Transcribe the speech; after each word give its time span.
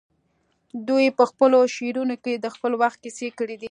دوی 0.87 1.05
په 1.17 1.23
خپلو 1.31 1.59
شعرونو 1.75 2.15
کې 2.23 2.33
د 2.37 2.45
خپل 2.55 2.71
وخت 2.81 2.97
کیسې 3.03 3.27
کړي 3.39 3.55
دي 3.57 3.59